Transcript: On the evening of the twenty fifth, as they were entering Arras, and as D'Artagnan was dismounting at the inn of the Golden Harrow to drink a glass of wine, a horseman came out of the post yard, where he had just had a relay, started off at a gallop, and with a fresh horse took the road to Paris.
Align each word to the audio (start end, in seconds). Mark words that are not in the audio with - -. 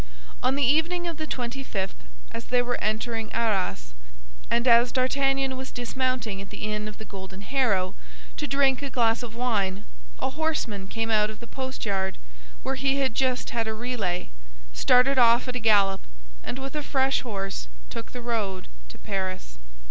On 0.41 0.55
the 0.55 0.65
evening 0.65 1.05
of 1.05 1.17
the 1.17 1.27
twenty 1.27 1.61
fifth, 1.61 1.93
as 2.31 2.45
they 2.45 2.63
were 2.63 2.81
entering 2.81 3.31
Arras, 3.33 3.93
and 4.49 4.67
as 4.67 4.91
D'Artagnan 4.91 5.55
was 5.55 5.69
dismounting 5.69 6.41
at 6.41 6.49
the 6.49 6.63
inn 6.73 6.87
of 6.87 6.97
the 6.97 7.05
Golden 7.05 7.41
Harrow 7.41 7.93
to 8.37 8.47
drink 8.47 8.81
a 8.81 8.89
glass 8.89 9.21
of 9.21 9.35
wine, 9.35 9.85
a 10.17 10.31
horseman 10.31 10.87
came 10.87 11.11
out 11.11 11.29
of 11.29 11.39
the 11.39 11.45
post 11.45 11.85
yard, 11.85 12.17
where 12.63 12.73
he 12.73 12.95
had 12.97 13.13
just 13.13 13.51
had 13.51 13.67
a 13.67 13.75
relay, 13.75 14.29
started 14.73 15.19
off 15.19 15.47
at 15.47 15.55
a 15.55 15.59
gallop, 15.59 16.01
and 16.43 16.57
with 16.57 16.73
a 16.75 16.81
fresh 16.81 17.21
horse 17.21 17.67
took 17.91 18.11
the 18.11 18.21
road 18.23 18.67
to 18.89 18.97
Paris. 18.97 19.59